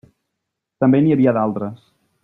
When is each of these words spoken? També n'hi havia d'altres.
També 0.85 1.03
n'hi 1.03 1.15
havia 1.17 1.35
d'altres. 1.41 1.89